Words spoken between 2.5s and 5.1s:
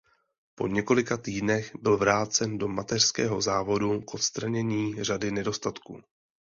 do mateřského závodu k odstranění